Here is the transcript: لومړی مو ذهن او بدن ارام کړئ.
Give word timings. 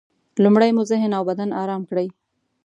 لومړی 0.43 0.71
مو 0.75 0.83
ذهن 0.91 1.11
او 1.17 1.23
بدن 1.29 1.49
ارام 1.61 1.81
کړئ. 1.89 2.07